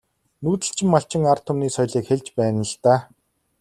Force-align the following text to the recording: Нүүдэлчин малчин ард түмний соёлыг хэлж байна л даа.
Нүүдэлчин 0.43 0.87
малчин 0.93 1.23
ард 1.31 1.43
түмний 1.47 1.71
соёлыг 1.75 2.05
хэлж 2.07 2.27
байна 2.37 2.61
л 2.71 2.75
даа. 2.83 2.99